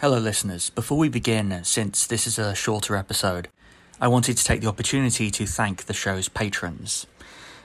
[0.00, 0.70] Hello, listeners.
[0.70, 3.48] Before we begin, since this is a shorter episode,
[4.00, 7.06] I wanted to take the opportunity to thank the show's patrons.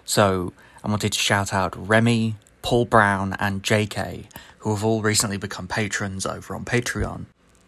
[0.04, 0.52] So,
[0.84, 4.26] I wanted to shout out Remy, Paul Brown, and JK,
[4.58, 7.28] who have all recently become patrons over on Patreon.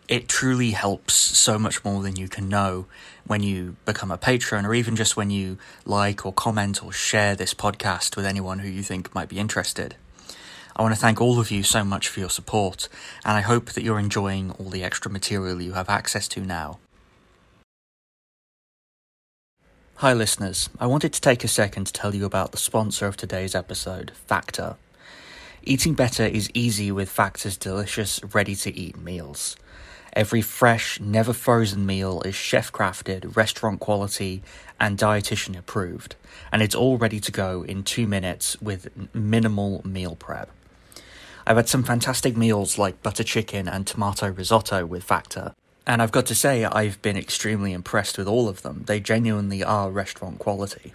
[0.09, 2.87] It truly helps so much more than you can know
[3.25, 7.37] when you become a patron, or even just when you like or comment or share
[7.37, 9.95] this podcast with anyone who you think might be interested.
[10.77, 12.87] I want to thank all of you so much for your support,
[13.25, 16.77] and I hope that you're enjoying all the extra material you have access to now.
[19.95, 20.69] Hi, listeners.
[20.79, 24.11] I wanted to take a second to tell you about the sponsor of today's episode,
[24.27, 24.75] Factor.
[25.63, 29.57] Eating better is easy with Factor's delicious, ready to eat meals.
[30.13, 34.43] Every fresh, never frozen meal is chef crafted, restaurant quality,
[34.79, 36.15] and dietitian approved,
[36.51, 40.51] and it's all ready to go in two minutes with minimal meal prep.
[41.47, 46.11] I've had some fantastic meals like butter chicken and tomato risotto with Factor, and I've
[46.11, 48.83] got to say, I've been extremely impressed with all of them.
[48.85, 50.91] They genuinely are restaurant quality.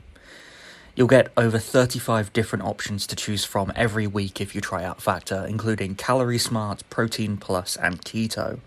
[0.94, 5.00] You'll get over 35 different options to choose from every week if you try out
[5.00, 8.60] Factor, including Calorie Smart, Protein Plus, and Keto.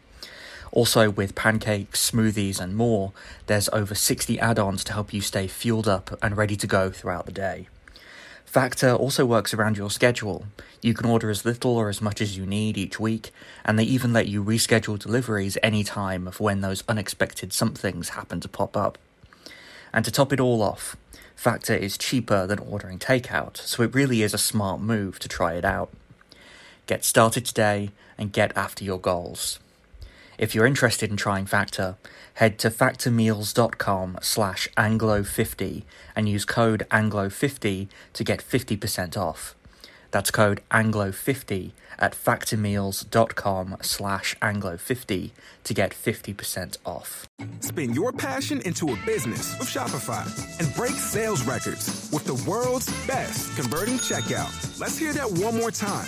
[0.72, 3.14] Also, with pancakes, smoothies, and more,
[3.46, 6.90] there's over 60 add ons to help you stay fueled up and ready to go
[6.90, 7.68] throughout the day.
[8.56, 10.46] Factor also works around your schedule.
[10.82, 13.34] You can order as little or as much as you need each week,
[13.66, 18.40] and they even let you reschedule deliveries any time of when those unexpected somethings happen
[18.40, 18.98] to pop up.
[19.92, 20.96] And to top it all off,
[21.36, 25.56] Factor is cheaper than ordering takeout, so it really is a smart move to try
[25.56, 25.92] it out.
[26.88, 29.60] Get started today and get after your goals.
[30.38, 31.96] If you're interested in trying Factor,
[32.36, 35.84] head to factormeals.com slash anglo50
[36.16, 39.56] and use code anglo50 to get 50% off.
[40.12, 45.32] That's code anglo50 at factormeals.com slash anglo50
[45.64, 47.28] to get 50% off.
[47.60, 50.26] Spin your passion into a business with Shopify
[50.60, 54.80] and break sales records with the world's best converting checkout.
[54.80, 56.08] Let's hear that one more time.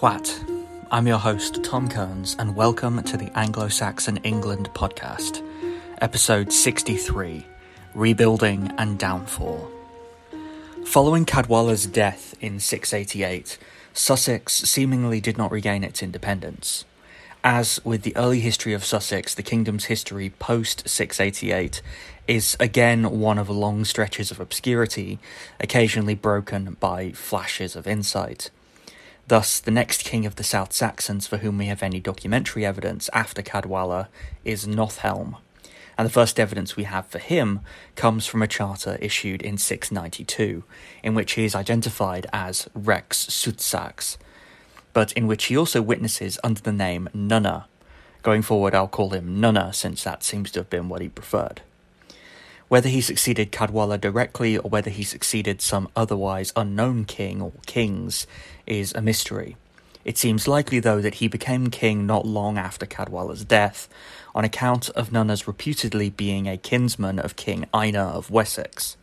[0.00, 0.44] What?
[0.90, 5.40] I'm your host, Tom Kearns, and welcome to the Anglo Saxon England podcast,
[6.00, 7.46] episode 63
[7.94, 9.70] Rebuilding and Downfall.
[10.84, 13.56] Following Cadwalla's death in 688,
[13.92, 16.84] Sussex seemingly did not regain its independence.
[17.44, 21.80] As with the early history of Sussex, the kingdom's history post 688
[22.26, 25.20] is again one of long stretches of obscurity,
[25.60, 28.50] occasionally broken by flashes of insight.
[29.26, 33.08] Thus, the next king of the South Saxons for whom we have any documentary evidence
[33.14, 34.08] after Cadwalla
[34.44, 35.38] is Nothelm,
[35.96, 37.60] and the first evidence we have for him
[37.96, 40.64] comes from a charter issued in 692,
[41.02, 44.18] in which he is identified as Rex Sutsax,
[44.92, 47.64] but in which he also witnesses under the name Nunna.
[48.22, 51.62] Going forward, I'll call him Nunna since that seems to have been what he preferred.
[52.68, 58.26] Whether he succeeded Cadwalla directly or whether he succeeded some otherwise unknown king or kings
[58.66, 59.56] is a mystery.
[60.04, 63.88] It seems likely, though, that he became king not long after Cadwalla's death,
[64.34, 68.96] on account of Nunna's reputedly being a kinsman of King Ine of Wessex.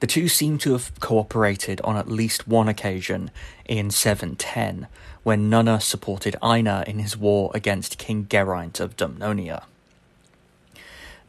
[0.00, 3.30] The two seem to have cooperated on at least one occasion
[3.66, 4.88] in 710,
[5.22, 9.64] when Nunna supported Ine in his war against King Geraint of Dumnonia.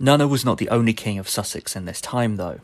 [0.01, 2.59] Nunna was not the only king of Sussex in this time, though.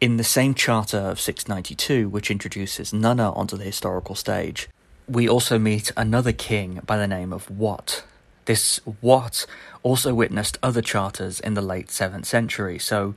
[0.00, 4.66] In the same charter of 692, which introduces Nunna onto the historical stage,
[5.06, 8.02] we also meet another king by the name of Wat.
[8.46, 9.44] This Wat
[9.82, 13.14] also witnessed other charters in the late 7th century, so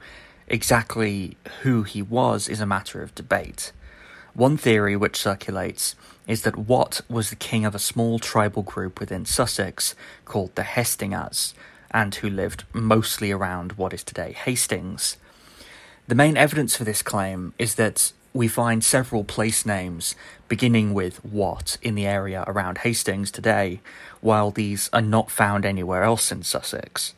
[0.50, 3.72] exactly who he was is a matter of debate.
[4.34, 5.96] One theory which circulates
[6.28, 9.96] is that Wat was the king of a small tribal group within Sussex
[10.26, 11.54] called the Hestingers,
[11.92, 15.18] and who lived mostly around what is today Hastings.
[16.08, 20.16] The main evidence for this claim is that we find several place names
[20.48, 23.82] beginning with Wat in the area around Hastings today,
[24.22, 27.14] while these are not found anywhere else in Sussex.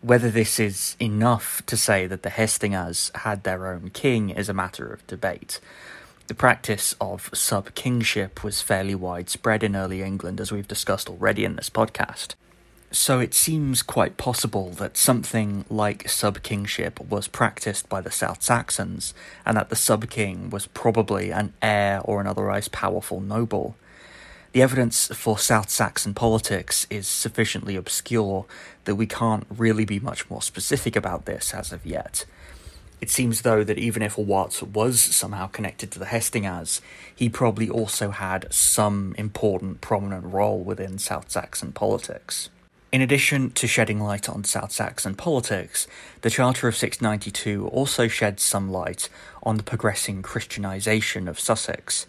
[0.00, 4.54] Whether this is enough to say that the Hestingers had their own king is a
[4.54, 5.60] matter of debate.
[6.28, 11.44] The practice of sub kingship was fairly widespread in early England, as we've discussed already
[11.44, 12.34] in this podcast.
[12.90, 18.42] So it seems quite possible that something like sub kingship was practiced by the South
[18.42, 19.12] Saxons,
[19.44, 23.76] and that the sub king was probably an heir or an otherwise powerful noble.
[24.52, 28.46] The evidence for South Saxon politics is sufficiently obscure
[28.86, 32.24] that we can't really be much more specific about this as of yet.
[33.02, 36.80] It seems, though, that even if Wat was somehow connected to the Hestingers,
[37.14, 42.48] he probably also had some important, prominent role within South Saxon politics.
[42.90, 45.86] In addition to shedding light on South Saxon politics,
[46.22, 49.10] the Charter of 692 also sheds some light
[49.42, 52.06] on the progressing Christianisation of Sussex.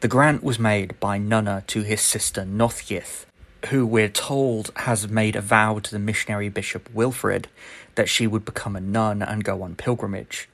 [0.00, 3.24] The grant was made by Nunna to his sister Nothgith,
[3.70, 7.48] who we're told has made a vow to the missionary bishop Wilfrid
[7.94, 10.46] that she would become a nun and go on pilgrimage.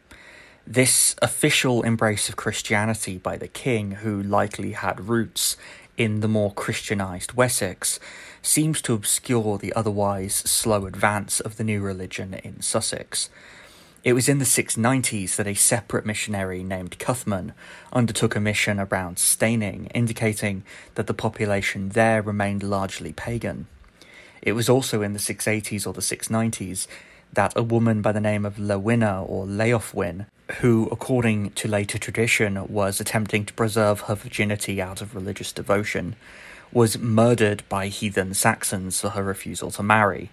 [0.69, 5.57] This official embrace of Christianity by the king, who likely had roots
[5.97, 7.99] in the more Christianised Wessex,
[8.43, 13.31] seems to obscure the otherwise slow advance of the new religion in Sussex.
[14.05, 17.53] It was in the 690s that a separate missionary named Cuthman
[17.93, 20.63] undertook a mission around Steyning, indicating
[20.95, 23.67] that the population there remained largely pagan.
[24.41, 26.87] It was also in the 680s or the 690s
[27.33, 30.27] that a woman by the name of Lewina or Leofwin,
[30.61, 36.17] who, according to later tradition, was attempting to preserve her virginity out of religious devotion,
[36.73, 40.31] was murdered by heathen Saxons for her refusal to marry.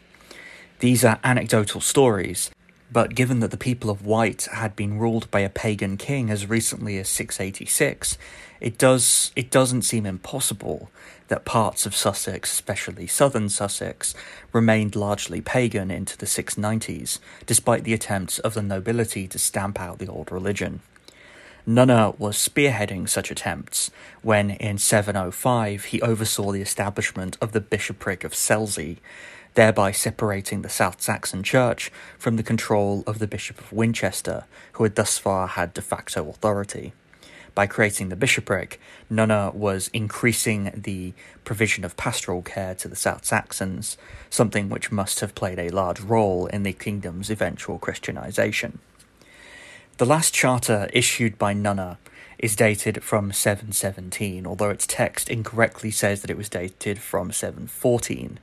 [0.80, 2.52] These are anecdotal stories,
[2.92, 6.50] but given that the people of Wight had been ruled by a pagan king as
[6.50, 8.18] recently as 686,
[8.62, 10.90] it does it doesn't seem impossible
[11.28, 14.14] that parts of Sussex, especially southern Sussex,
[14.54, 19.98] remained largely pagan into the 690s, despite the attempts of the nobility to stamp out
[19.98, 20.82] the old religion.
[21.68, 23.90] Nunna was spearheading such attempts
[24.22, 28.98] when, in 705, he oversaw the establishment of the bishopric of Selsey,
[29.56, 34.84] thereby separating the South Saxon Church from the control of the Bishop of Winchester, who
[34.84, 36.94] had thus far had de facto authority.
[37.56, 38.80] By creating the bishopric,
[39.10, 41.14] Nunna was increasing the
[41.46, 43.98] provision of pastoral care to the South Saxons,
[44.30, 48.78] something which must have played a large role in the kingdom's eventual Christianization.
[49.98, 51.96] The last charter issued by Nunna
[52.38, 58.42] is dated from 717, although its text incorrectly says that it was dated from 714.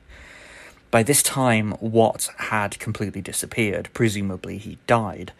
[0.91, 5.33] By this time, Wat had completely disappeared, presumably he died,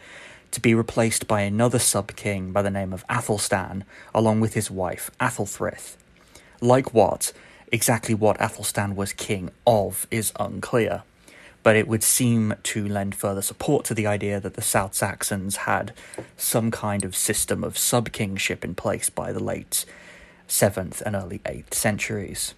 [0.51, 3.85] to be replaced by another sub king by the name of Athelstan,
[4.15, 5.97] along with his wife Athelthryth.
[6.61, 7.33] Like Wat,
[7.69, 11.05] exactly what Athelstan was king of is unclear,
[11.63, 15.57] but it would seem to lend further support to the idea that the South Saxons
[15.57, 15.93] had
[16.37, 19.85] some kind of system of sub kingship in place by the late
[20.49, 22.55] 7th and early 8th centuries.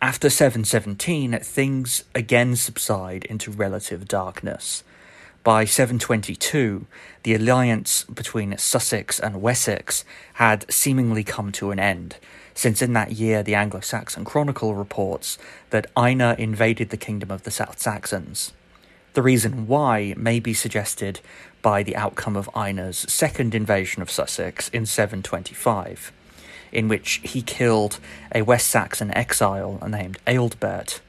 [0.00, 4.82] After 717, things again subside into relative darkness.
[5.44, 6.86] By 722,
[7.24, 12.18] the alliance between Sussex and Wessex had seemingly come to an end,
[12.54, 15.38] since in that year the Anglo Saxon Chronicle reports
[15.70, 18.52] that Ine invaded the kingdom of the South Saxons.
[19.14, 21.18] The reason why may be suggested
[21.60, 26.12] by the outcome of Ine's second invasion of Sussex in 725,
[26.70, 27.98] in which he killed
[28.32, 31.00] a West Saxon exile named Ealdbert.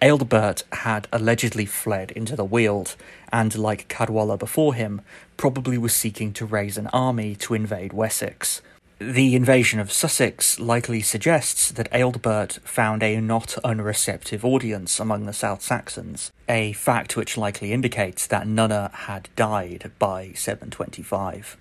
[0.00, 2.96] Ealdbert had allegedly fled into the Weald,
[3.30, 5.02] and like Cadwalla before him,
[5.36, 8.62] probably was seeking to raise an army to invade Wessex.
[8.98, 15.32] The invasion of Sussex likely suggests that Ealdbert found a not unreceptive audience among the
[15.32, 21.56] South Saxons, a fact which likely indicates that Nunna had died by 725.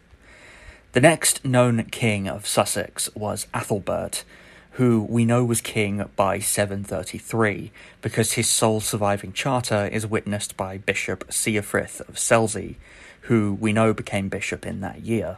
[0.92, 4.24] The next known king of Sussex was Athelbert,
[4.72, 7.72] who we know was king by 733
[8.02, 12.76] because his sole surviving charter is witnessed by Bishop Ceolfrith of Selsey,
[13.22, 15.38] who we know became bishop in that year.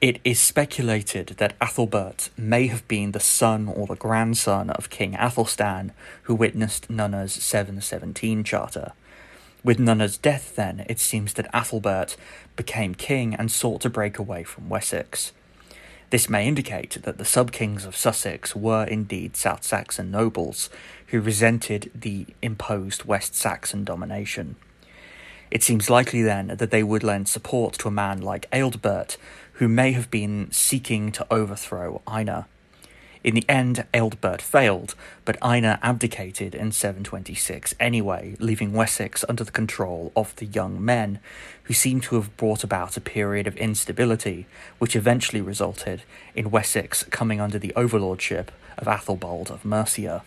[0.00, 5.14] It is speculated that Athelbert may have been the son or the grandson of King
[5.14, 8.92] Athelstan, who witnessed Nunna's 717 charter.
[9.62, 12.16] With Nunna's death, then, it seems that Athelbert
[12.56, 15.32] became king and sought to break away from Wessex.
[16.10, 20.68] This may indicate that the sub kings of Sussex were indeed South Saxon nobles
[21.08, 24.56] who resented the imposed West Saxon domination.
[25.52, 29.16] It seems likely then that they would lend support to a man like Ealdbert,
[29.54, 32.44] who may have been seeking to overthrow Ine.
[33.22, 34.94] In the end, Ealdbert failed,
[35.26, 41.18] but Ine abdicated in 726 anyway, leaving Wessex under the control of the young men,
[41.64, 44.46] who seem to have brought about a period of instability,
[44.78, 46.02] which eventually resulted
[46.34, 50.22] in Wessex coming under the overlordship of Athelbald of Mercia.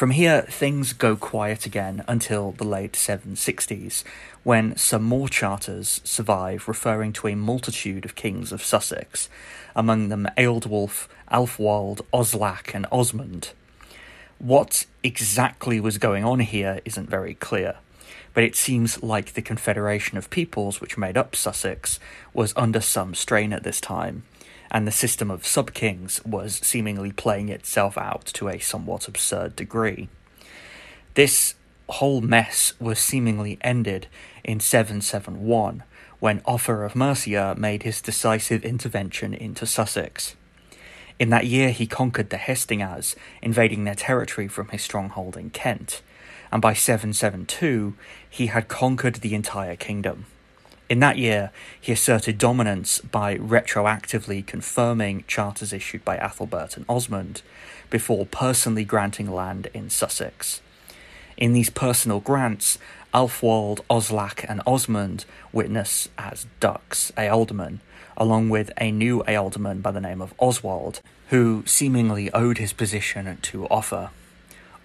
[0.00, 4.02] From here, things go quiet again until the late 760s,
[4.44, 9.28] when some more charters survive referring to a multitude of kings of Sussex,
[9.76, 13.50] among them Ealdwulf, Alfwald, Oslac, and Osmond.
[14.38, 17.76] What exactly was going on here isn't very clear,
[18.32, 22.00] but it seems like the confederation of peoples which made up Sussex
[22.32, 24.22] was under some strain at this time,
[24.70, 29.56] and the system of sub kings was seemingly playing itself out to a somewhat absurd
[29.56, 30.08] degree.
[31.14, 31.54] This
[31.88, 34.06] whole mess was seemingly ended
[34.44, 35.82] in 771
[36.20, 40.36] when Offa of Mercia made his decisive intervention into Sussex.
[41.18, 46.02] In that year, he conquered the Hestingaz, invading their territory from his stronghold in Kent,
[46.52, 47.94] and by 772,
[48.28, 50.26] he had conquered the entire kingdom.
[50.90, 57.42] In that year, he asserted dominance by retroactively confirming charters issued by Athelbert and Osmond,
[57.90, 60.60] before personally granting land in Sussex.
[61.36, 62.76] In these personal grants,
[63.14, 67.78] Alfwald, Oslac, and Osmond witness as dux, ealdormen,
[68.16, 73.38] along with a new ealdorman by the name of Oswald, who seemingly owed his position
[73.42, 74.10] to Offa.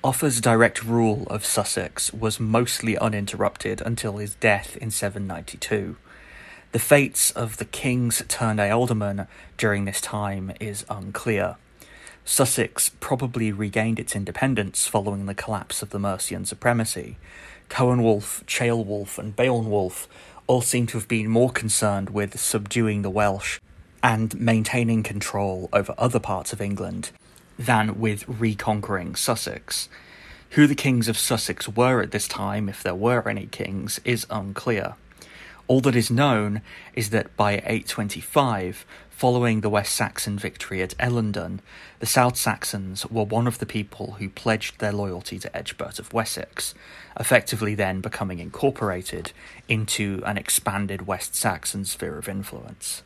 [0.05, 5.95] Offa's direct rule of Sussex was mostly uninterrupted until his death in 792.
[6.74, 11.55] The fates of the kings turned ealdormen during this time is unclear.
[12.24, 17.17] Sussex probably regained its independence following the collapse of the Mercian supremacy.
[17.69, 20.05] Coenwulf, Ceolwulf, and Beornwulf
[20.45, 23.59] all seem to have been more concerned with subduing the Welsh
[24.03, 27.09] and maintaining control over other parts of England
[27.57, 29.89] than with reconquering Sussex.
[30.51, 34.25] Who the kings of Sussex were at this time, if there were any kings, is
[34.29, 34.95] unclear.
[35.67, 36.62] All that is known
[36.93, 41.59] is that by 825, following the West Saxon victory at Ellendun,
[42.00, 46.13] the South Saxons were one of the people who pledged their loyalty to Egbert of
[46.13, 46.75] Wessex,
[47.19, 49.31] effectively then becoming incorporated
[49.67, 53.03] into an expanded West Saxon sphere of influence.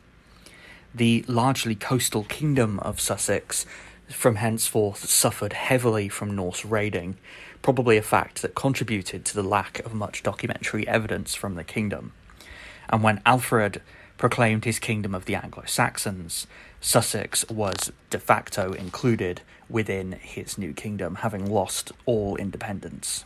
[0.94, 3.64] The largely coastal kingdom of Sussex
[4.12, 7.16] from henceforth suffered heavily from Norse raiding,
[7.62, 12.12] probably a fact that contributed to the lack of much documentary evidence from the kingdom.
[12.88, 13.82] And when Alfred
[14.18, 16.46] proclaimed his kingdom of the Anglo Saxons,
[16.80, 23.24] Sussex was de facto included within his new kingdom, having lost all independence.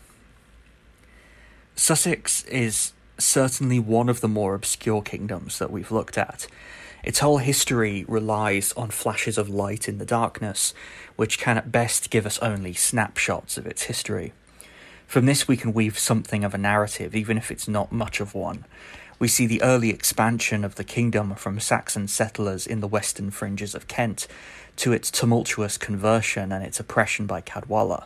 [1.77, 6.47] Sussex is certainly one of the more obscure kingdoms that we've looked at,
[7.05, 10.75] its whole history relies on flashes of light in the darkness,
[11.17, 14.33] which can at best give us only snapshots of its history.
[15.07, 18.35] From this, we can weave something of a narrative, even if it's not much of
[18.35, 18.65] one.
[19.19, 23.75] We see the early expansion of the kingdom from Saxon settlers in the western fringes
[23.75, 24.27] of Kent
[24.77, 28.05] to its tumultuous conversion and its oppression by Cadwalla.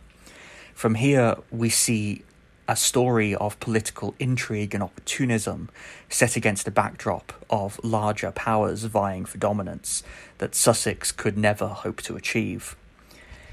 [0.74, 2.22] From here, we see
[2.68, 5.70] a story of political intrigue and opportunism
[6.10, 10.02] set against a backdrop of larger powers vying for dominance
[10.36, 12.76] that Sussex could never hope to achieve.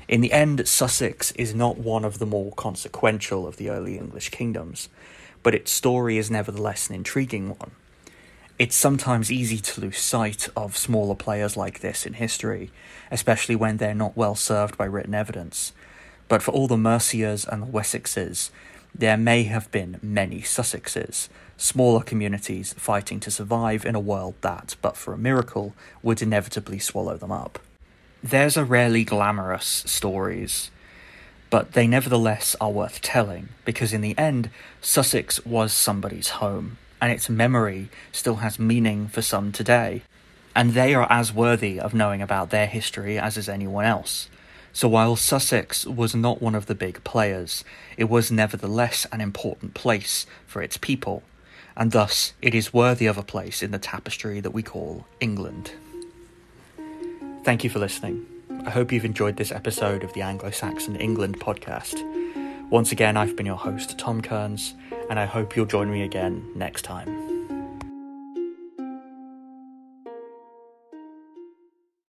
[0.09, 4.29] In the end, Sussex is not one of the more consequential of the early English
[4.29, 4.89] kingdoms,
[5.41, 7.71] but its story is nevertheless an intriguing one.
[8.59, 12.69] It's sometimes easy to lose sight of smaller players like this in history,
[13.09, 15.71] especially when they're not well served by written evidence.
[16.27, 18.49] But for all the Mercias and the Wessexes,
[18.97, 24.75] there may have been many Sussexes, smaller communities fighting to survive in a world that,
[24.81, 27.59] but for a miracle, would inevitably swallow them up.
[28.23, 30.71] Theirs are rarely glamorous stories,
[31.49, 34.49] but they nevertheless are worth telling, because in the end,
[34.81, 40.03] Sussex was somebody's home, and its memory still has meaning for some today,
[40.55, 44.29] and they are as worthy of knowing about their history as is anyone else.
[44.75, 47.63] So while Sussex was not one of the big players,
[47.95, 51.23] it was nevertheless an important place for its people,
[51.77, 55.71] and thus it is worthy of a place in the tapestry that we call England.
[57.45, 58.25] Thank you for listening.
[58.65, 62.03] I hope you've enjoyed this episode of the Anglo Saxon England podcast.
[62.69, 64.73] Once again, I've been your host, Tom Kearns,
[65.09, 67.34] and I hope you'll join me again next time.